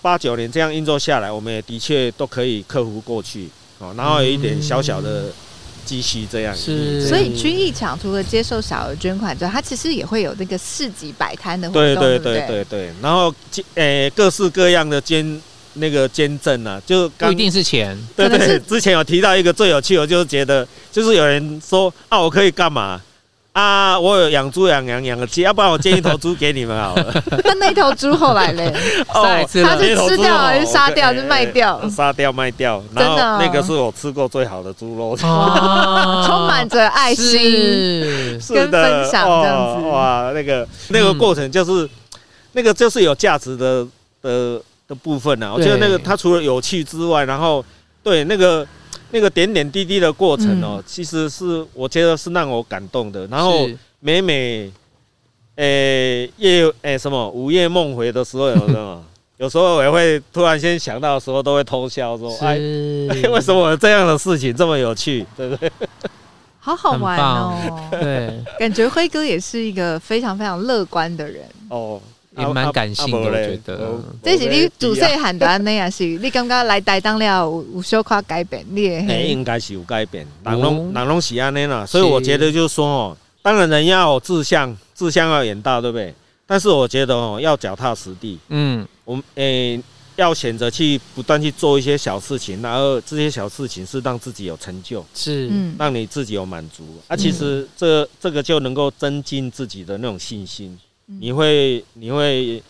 [0.03, 3.49] 八九年这样运作下来，我们也的确都可以克服过去
[3.79, 5.27] 哦，然后有一点小小的。
[5.91, 12.91] 继续这样，是，所以军艺场除了接受小额捐款之外，它其实也会有那个市集摆摊的活动，对对对对对。
[13.03, 15.43] 然后捐，诶，各式各样的捐
[15.75, 18.61] 那个捐赠啊，就不一定是钱，对对对。
[18.61, 23.03] 之前有提到一个最有趣，我就是觉得，就是有人说啊，我可以干嘛？
[23.61, 27.23] 啊，我有养猪养羊养个鸡，要不然我借一头猪给你们好了。
[27.45, 28.73] 那那头猪后来嘞？
[29.13, 31.87] 哦，他是吃掉还是杀掉还是卖掉？
[31.91, 32.83] 杀掉卖掉。
[32.95, 38.01] 然后那个是我吃过最好的猪肉， 充满着爱心
[38.49, 39.87] 跟分享这样子。
[39.89, 41.87] 哇，那个那个过程就是
[42.53, 43.87] 那个就是有价值的
[44.23, 45.53] 的的部分啊。
[45.55, 47.63] 我觉得那个它除了有趣之外，然后
[48.03, 48.67] 对那个。
[49.13, 53.27] 那个点点滴滴的过程哦，其实是我觉得是让我感动的。
[53.27, 53.69] 然后
[54.01, 54.71] 每每，
[55.57, 59.05] 诶夜诶什么午夜梦回的时候，有什么？
[59.39, 62.57] 有时候我也会突然先想到的时候，都会偷笑说：“哎，
[63.33, 65.25] 为什么有这样的事情这么有趣？
[65.37, 65.71] 对不对？”
[66.63, 71.99] 好好玩哦，对，感觉辉哥也是一个非常非常乐观的人哦。
[72.41, 73.99] 也蛮感性的，我觉得。
[74.23, 75.89] 这是你自细汉的安尼啊？
[75.91, 78.65] 是你刚刚来台东了有有小可改变？
[78.71, 81.85] 你诶，应该是有改变，人拢人拢是安尼啦。
[81.87, 86.15] 所以我觉得就是说哦，当然人要有志向，志向要远大，对不对？
[86.47, 88.39] 但是我觉得哦，要脚踏实地。
[88.49, 89.81] 嗯，我们诶。
[90.17, 96.85] 要选择去不断去做一些小事情，然后这些小事情是让自己有成就，是让你自己有满足。
[97.09, 100.79] 啊，其实这这个就能够增进自己的那种信心，
[101.19, 102.63] 你会你会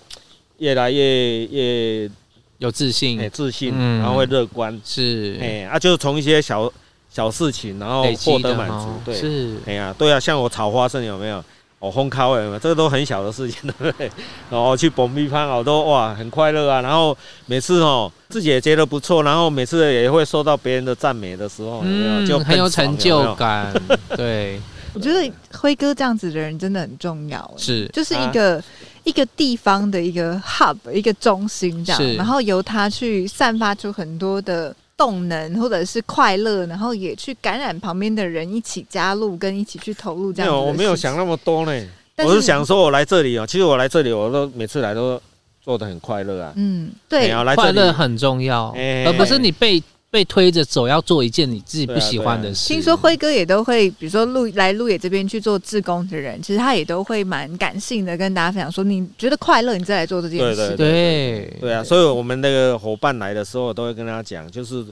[0.58, 2.10] 越来越越
[2.58, 5.38] 有自信，自信，然后会乐观，是。
[5.40, 6.72] 哎啊，就是从一些小
[7.10, 9.56] 小事情，然后获得满足，对，是。
[9.66, 11.42] 哎呀，对啊，像我炒花生有没有？
[11.80, 14.10] 哦，烘烤有没有，这个都很小的事情，对不对？
[14.50, 16.82] 然 后去蹦迪攀好多哇，很快乐啊。
[16.82, 23.72] 然后每次哦，自己也觉得不错，然后每次也会受到别人的赞美的时候，嗯，就很有成就感。
[24.14, 24.60] 对，
[24.94, 28.64] 我觉得辉哥这样子的人真的很重要，是，就是一个、啊、
[29.04, 34.74] 一个地方的一个 hub，一个中心这样，然后由他去散发出很多的。
[35.00, 40.52] 动能或者是快乐，然后也去感染旁边的人，一起加入跟一起去投入这样。
[40.52, 41.72] 没有，我没有想那么多呢。
[42.18, 45.18] 是我是想说，我来这里哦，其实我来这里，我都每次来都
[45.64, 46.52] 做的很快乐啊。
[46.54, 49.82] 嗯，对，快乐很重要，欸、而不是你被。
[50.10, 52.66] 被推着走，要做一件你自己不喜欢的事。
[52.66, 60.56] 听说辉哥也都会，比如说路来路野这边去做志工的人，其实他也都会蛮感性的跟大家分享说，你觉得快乐，你再来做这件事。
[60.56, 61.84] 对对对对啊！
[61.84, 64.84] 所以我们那个伙伴来的时候，都会跟他讲，就是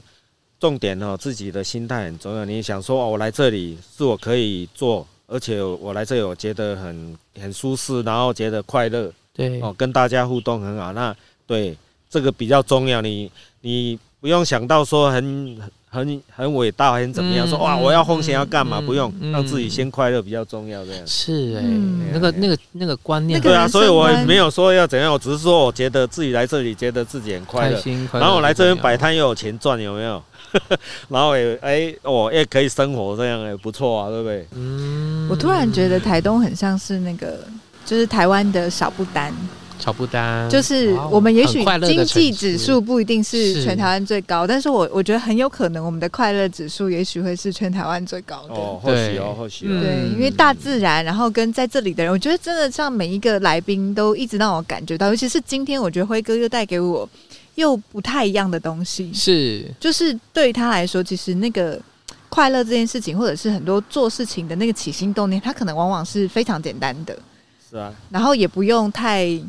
[0.57, 2.45] 重点哦，自己的心态很重要。
[2.45, 9.11] 你想说哦，我来这里是我可以做，而且我来这里我觉得很很舒适，然后觉得快乐。
[9.33, 10.93] 对哦，跟大家互动很好。
[10.93, 11.13] 那
[11.45, 11.77] 对
[12.09, 13.01] 这个比较重要。
[13.01, 13.29] 你
[13.59, 13.99] 你。
[14.21, 15.57] 不用想到说很
[15.89, 17.47] 很很伟大，很怎么样？
[17.47, 18.79] 说哇，我要奉献要干嘛？
[18.79, 20.85] 不用，让自己先快乐比较重要。
[20.85, 21.63] 这样是哎，
[22.13, 27.81] 那个那个那个观念对啊，所以我也没有说要怎样，我只是说我觉得自己来这里觉得自己很快乐，
[28.13, 30.21] 然后我来这边摆摊又有钱赚，有没有？
[31.09, 34.47] 然后也哎，我也可以生活，这样也不错啊，对不对？
[34.55, 37.39] 嗯，我突然觉得台东很像是那个，
[37.85, 39.33] 就是台湾的小不丹。
[39.79, 48.53] 小不丹，就是我们也许经济指数不一定是全台湾最高，是但是我我觉得很有可能我们的快乐指数也许会是全台湾最高的。
[48.53, 49.81] 哦，或许哦，或许哦。
[49.81, 57.09] 对，因为大自然，然后跟在这里的人，我觉得真的像每一个来宾都一直让我感觉到，尤其是今天，我觉得辉哥又带给我
[57.55, 59.09] 又不太一样的东西。
[59.13, 61.79] 是，就是对于他来说，其实那个
[62.27, 67.17] 快乐这件事情，或者是很多做事情的那个起心动念，他可能往往是非常简单的。
[67.71, 69.39] 是啊，然后也不用太。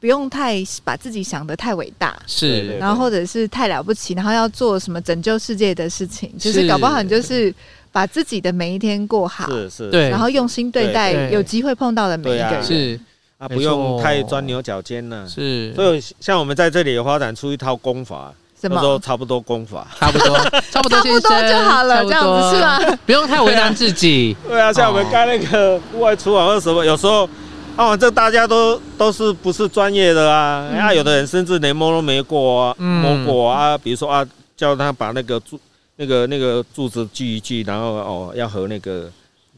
[0.00, 7.52] 不用太把自己想的太伟大，是，然后或者是太了不起，然后要做什么拯救世界的事情，就是搞不好你就是
[7.90, 13.00] 把自己的每一天过好，是是，对，然后用心对待有机会碰到的每一个人，是
[13.38, 15.74] 啊，不用太钻牛角尖了，是。
[15.74, 18.80] 所以像我们在这里发展出一套功法，什么？
[18.80, 20.38] 说差不多功法，差不多，
[20.70, 22.98] 差不多，差不多就好了，这样子是吗？
[23.04, 24.36] 不用太为难自己。
[24.46, 27.28] 对啊，像我们干那个户外厨房或者什么，有时候。
[27.78, 30.66] 啊，这大家都都是不是专业的啊？
[30.76, 33.78] 啊，有的人甚至连摸都没过啊，摸过啊。
[33.78, 35.60] 比如说啊，叫他把那个柱、
[35.94, 39.08] 那个那个柱子锯一锯，然后哦，要和那个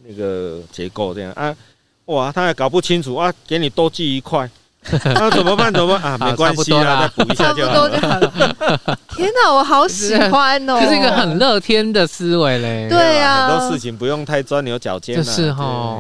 [0.07, 1.57] 那个结构这样啊。
[2.05, 4.47] 哇，他还搞不清楚啊，给你多锯一块，
[5.03, 5.73] 那 怎么办？
[5.73, 6.19] 怎么办啊？
[6.21, 8.29] 没关系啊，再补一下就好了。
[9.17, 10.77] 天哪，我好喜欢哦！
[10.79, 12.87] 这是一个很乐天的思维嘞。
[12.91, 15.17] 对啊，很多事情不用太钻牛角尖。
[15.17, 15.99] 就是哈。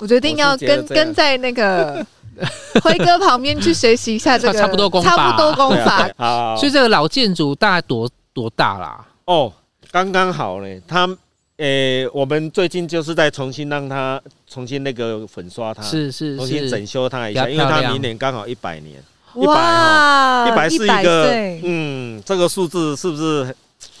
[0.00, 2.04] 我决定要跟跟在那个
[2.82, 6.08] 辉哥旁边去学习一下这个 差不多功法，差不多功法。
[6.16, 9.04] 好，所以这个老建筑大概多多大啦？
[9.24, 9.52] 哦，
[9.90, 10.80] 刚刚好嘞。
[10.86, 11.08] 他
[11.56, 19.02] 诶，我们最近就是在重新让它重新那个粉刷它，是是重新整修它一下，因为它明年刚好一百年。
[19.34, 21.28] 哇，一百是一个
[21.64, 23.54] 嗯，这个数字是不是？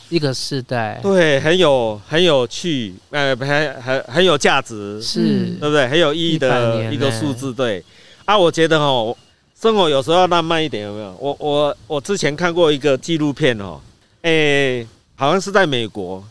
[0.08, 5.86] 一个世代，对，很有很有趣，呃， 很很很有价值，是对不对？
[5.88, 7.84] 很有意义的一个数字，对。
[8.24, 9.16] 啊，我觉得哦，
[9.60, 11.16] 生活有时候要浪漫一点，有没有？
[11.20, 13.80] 我我我之前看过一个纪录片哦，
[14.22, 16.22] 哎，好像是在美国，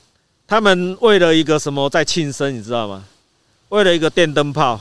[0.48, 3.04] 他们为了一个什么在庆生，你知道吗？
[3.70, 4.80] 为了一个电灯泡。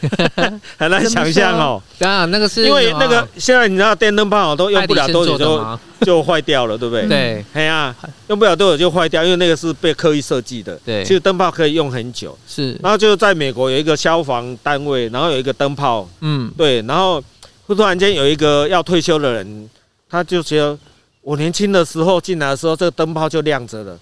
[0.76, 7.06] 很难想象哦，当然那个是因为那个现在你知道电灯泡都用不了多久就就坏掉了，对不对？
[7.06, 7.94] 对，哎呀，
[8.28, 10.78] 用不了多久就坏掉，因为那个是被刻意设计的。
[10.84, 12.36] 对，其实灯泡可以用很久。
[12.46, 17.22] 是，然后就在美国有一个消防单位，然后有一个灯泡，嗯，对，然后
[17.66, 19.70] 突然间有一个要退休的人，
[20.10, 20.78] 他就觉得
[21.22, 23.98] 我年轻的时候进来的时候，这个灯泡就亮着了，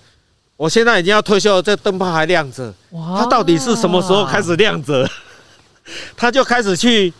[0.56, 2.74] 我现在已经要退休了，这灯泡还亮着，
[3.16, 5.08] 它到底是什么时候开始亮着？
[6.16, 7.12] 他就开始去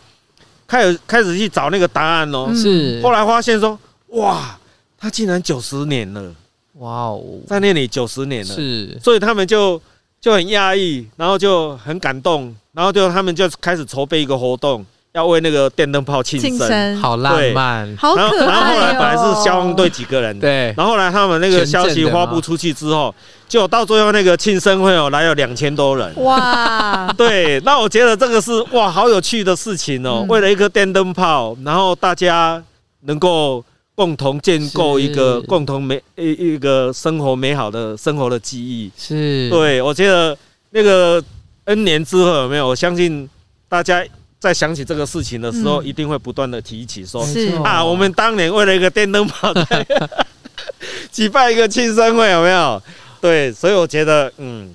[0.67, 2.51] 开始开始去找那个答案哦。
[2.55, 4.57] 是，后来发现说，哇，
[4.97, 6.33] 他竟然九十年了，
[6.73, 9.81] 哇哦，在那里九十年了，是，所以他们就
[10.19, 14.85] 就很压抑，然后就很感动，然后就他们就开始筹备一个活动。
[15.15, 18.45] 要为那个电灯泡庆生，好浪漫，好可爱。
[18.45, 20.73] 然后后来本来是消防队几个人，对。
[20.75, 23.15] 然后后来他们那个消息发布出去之后，
[23.47, 26.13] 就到最后那个庆生会哦，来了两千多人。
[26.21, 27.61] 哇， 对。
[27.61, 30.25] 那我觉得这个是哇，好有趣的事情哦。
[30.27, 32.61] 为了一颗电灯泡，然后大家
[33.05, 33.63] 能够
[33.95, 38.91] 共同建构一个共同美一一个生活美好的生活的记忆。
[38.97, 39.49] 是。
[39.49, 40.37] 对，我觉得
[40.71, 41.23] 那个
[41.63, 42.67] N 年之后有没有？
[42.67, 43.29] 我相信
[43.69, 44.03] 大家。
[44.45, 49.51] 在想起这个事情的时候，一定会不断的提起说：“是啊，我们当年为了一个电灯泡，
[51.11, 52.79] 举办 一个庆生会，有没有？
[53.19, 54.71] 对，所以我觉得，嗯，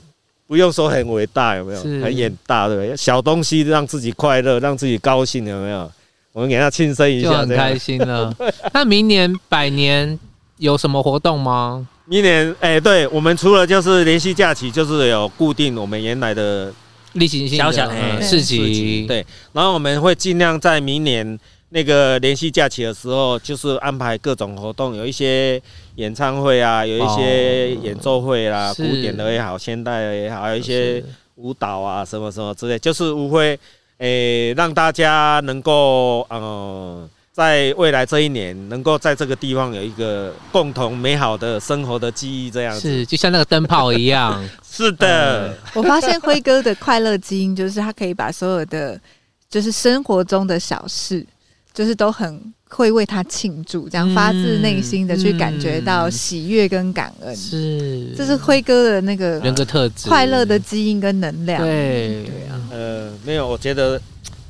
[0.48, 1.80] 不用说很伟大，有没有？
[2.02, 2.96] 很远大，对不对？
[2.96, 5.88] 小东西让自己快乐，让自己高兴，有没有？
[6.32, 8.34] 我们给他庆生一下，就很开心了。
[8.74, 10.18] 那明年百年
[10.56, 11.86] 有什么活动吗？
[12.06, 16.72] 明年，哎，对，我们除了就是连续假期，就是有固定我们原来的。”
[17.12, 21.38] 例行性小小的市集，对，然后我们会尽量在明年
[21.70, 25.60] 那个连续假期的时候，就是安排各种活动，有一些
[25.96, 31.02] 演唱会啊，有一些演奏会啦，古典的也好，现代的也好，还有一些
[31.36, 33.58] 舞蹈啊，什么什么之类，就是无非
[33.98, 37.08] 诶让大家能够嗯。
[37.40, 44.46] 在未来这一年，能够在这个地方有一个共同美好的生活的记忆，这样子是就像那个灯泡一样。
[44.62, 49.00] 是的，嗯、我发现辉哥的快乐基因就是他可以把所有的
[49.48, 51.24] 就是生活中的小事，
[51.72, 57.34] 就是都很会为他庆祝，这样发自内心的去感觉到喜悦跟感恩。
[57.34, 61.62] 是，这是辉哥的那个人格特质，快乐的基因跟能量。
[61.62, 63.98] 对对啊，呃，没有，我觉得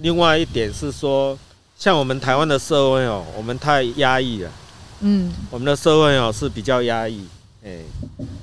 [0.01, 1.39] 另外一点是说。
[1.81, 4.51] 像我们台湾的社会哦，我们太压抑了。
[5.01, 7.27] 嗯，我们的社会哦是比较压抑，
[7.65, 7.79] 哎，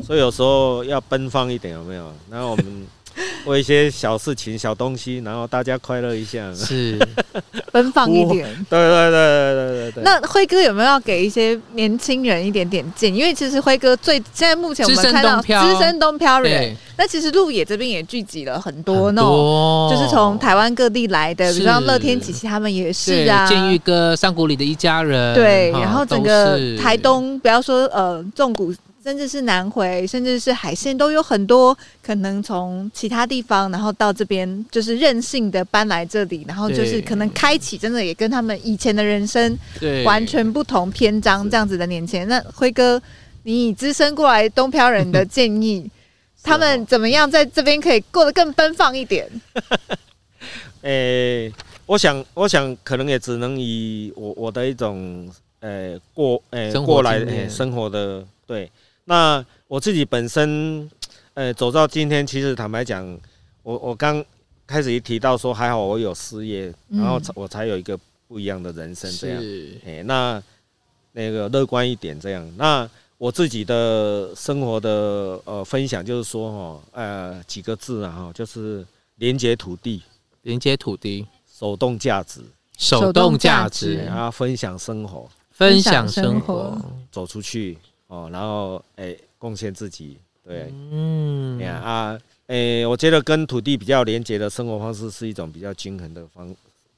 [0.03, 2.11] 所以有时候要奔放一点，有没有？
[2.31, 2.87] 然后我们。
[3.45, 6.97] 为一些小事情、小东西，然后大家快乐一下，是
[7.71, 8.47] 奔放一点。
[8.69, 10.03] 对对对对对对。
[10.03, 13.17] 那辉哥有没有要给一些年轻人一点点建议？
[13.17, 28.73] 因为其实辉哥最现在目前我们看到资深东漂人，那其实鹿野这边也聚集了很多那种，就是从台湾各地来的，比如像乐天琪琪他们也是啊，建玉哥、山谷里的一家人，对，然后整个台东，不要说呃纵谷。
[29.07, 39.57] 甚至是南回，甚至是海鲜，都有很多可能从其他地方，然后到这边，就是任性的搬来这里，然后就是可能开启，真的也跟他们以前的人生
[40.03, 42.27] 完全不同篇章这样子的年轻人。
[42.27, 43.01] 那辉哥，
[43.43, 45.89] 你以资深过来东漂人的建议，
[46.43, 49.25] 他们怎么样在这边可以过得更奔放一点？
[50.83, 51.53] 诶、欸，
[51.85, 55.31] 我想，我想可能也只能以我我的一种，
[55.61, 58.69] 呃、欸，过，呃、欸，过来、欸、生活的对。
[59.09, 60.89] 那我自己本身，
[61.33, 63.05] 呃，走到今天，其实坦白讲，
[63.63, 64.23] 我我刚
[64.65, 67.97] 开始一提到说，还好我有事业，然后我才有一个
[68.27, 69.41] 不一样的人生这样。
[69.85, 70.43] 哎，那
[71.13, 72.45] 那个乐观一点这样。
[72.57, 78.85] 那我自己的生活的呃分享就是说哈，呃几个字啊哈，就是
[79.15, 80.01] 连接土地，
[80.41, 81.25] 连接土地，
[81.57, 82.41] 手动价值，
[82.77, 86.77] 手动价值，然后分享生活，分享生活，
[87.09, 87.77] 走出去。
[88.07, 96.55] 哦，然后哎，贡献自己，对，嗯，呀啊，诶，我觉得跟土地比较连接的生活方式是一种比较均衡的方，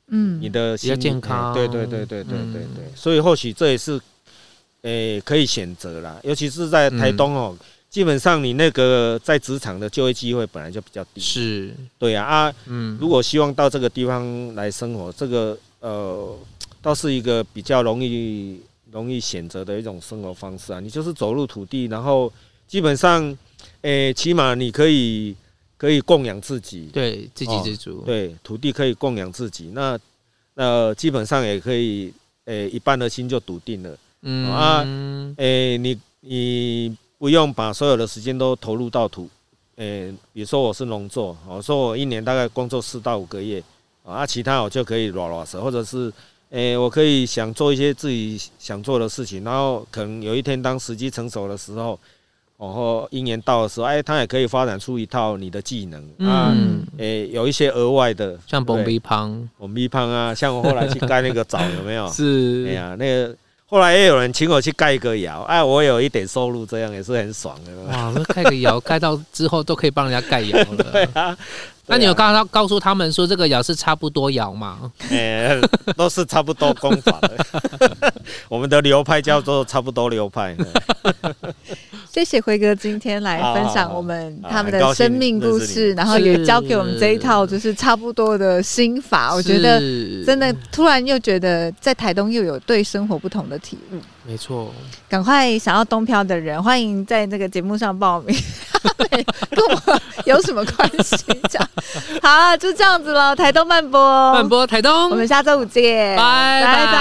[0.10, 4.00] 嗯，你的心比较健康，对对对对对对对，所以或许这也是
[4.84, 7.58] 哎可以选择啦，尤其是在台东哦，
[7.90, 16.38] 基本上你那个在职场的就业机会本来就比较低，是，对呀啊，嗯，如果希望到这个地方来生活，这个呃，
[16.84, 18.62] 倒是一个比较容易。
[18.92, 22.32] 容易选择的一种生活方式啊，你就是走入土地，然后
[22.68, 23.24] 基本上，
[23.82, 25.36] 诶、欸，起码你可以
[25.78, 30.00] 可以供养自己，对，自给自足，哦，对，土地可以供养自己，那
[30.56, 32.12] 那基本上也可以，
[32.46, 34.50] 诶、欸，一半的心就笃定了，嗯。
[34.50, 34.80] 啊，
[35.38, 39.30] 诶、欸，你你不用把所有的时间都投入到土，
[39.76, 43.64] 诶、欸，比如说我是农作，我说我一年大概工作四到五个月，
[44.04, 46.12] 啊，其他我就可以拉拉手，或者是。
[46.52, 52.00] 诶、欸，我可以想做一些自己想做的事情，然后可能有一天当时机成熟的时候，
[52.58, 56.56] 然后一年到的时候，哎，他也可以发展出一套你的技能、嗯、啊，
[56.98, 62.10] 诶、欸，有一些额外的，像蹦逼胖，蹦逼胖啊，像我后来去盖那个澡，有没有？
[62.12, 63.36] 是，哎呀，那个
[63.68, 67.72] 后来也有人请我去盖一个窑，哎，我有一点收入，这样也是很爽的。
[67.84, 70.84] 哇，那盖个窑盖到之后都可以帮人家盖窑了。
[70.92, 71.38] 对啊。
[71.90, 74.92] 那你有告诉告诉他们说这个窑是差不多窑吗？
[75.12, 75.60] 哎，
[75.98, 78.14] 都是差不多功法的。
[78.48, 80.56] 我们的流派叫做差不多流派。
[82.20, 89.34] 谢谢辉哥今天来分享我们他们的生命故事，然后也教给我们这一套就是差不多的心法。
[89.34, 89.80] 我觉得
[90.26, 93.96] 真的突然又觉得在台东又有对生活不同的体悟。
[94.28, 94.72] 没错，
[95.08, 98.36] 赶快想要东漂的人，欢迎在这个节目上报名。
[99.50, 101.18] 跟我有什么关系？
[101.50, 101.66] 讲
[102.22, 103.34] 好，就这样子了。
[103.36, 106.92] 台东慢播，慢播台东，我们下周五见，拜拜拜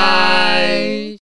[0.00, 1.18] 拜。